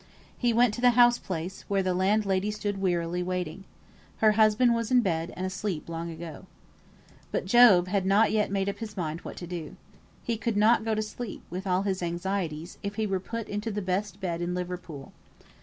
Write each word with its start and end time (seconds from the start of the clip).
He 0.35 0.51
went 0.51 0.73
to 0.73 0.81
the 0.81 0.89
house 0.97 1.19
place, 1.19 1.63
where 1.67 1.83
the 1.83 1.93
landlady 1.93 2.49
stood 2.49 2.81
wearily 2.81 3.21
waiting. 3.21 3.65
Her 4.17 4.31
husband 4.31 4.73
was 4.73 4.89
in 4.89 5.01
bed, 5.01 5.31
and 5.37 5.45
asleep 5.45 5.87
long 5.87 6.09
ago. 6.09 6.47
But 7.31 7.45
Job 7.45 7.87
had 7.87 8.03
not 8.03 8.31
yet 8.31 8.49
made 8.49 8.67
up 8.67 8.79
his 8.79 8.97
mind 8.97 9.19
what 9.21 9.37
to 9.37 9.45
do. 9.45 9.75
He 10.23 10.37
could 10.37 10.57
not 10.57 10.83
go 10.83 10.95
to 10.95 11.03
sleep, 11.03 11.43
with 11.51 11.67
all 11.67 11.83
his 11.83 12.01
anxieties, 12.01 12.79
if 12.81 12.95
he 12.95 13.05
were 13.05 13.19
put 13.19 13.47
into 13.47 13.69
the 13.69 13.79
best 13.79 14.19
bed 14.19 14.41
in 14.41 14.55
Liverpool. 14.55 15.13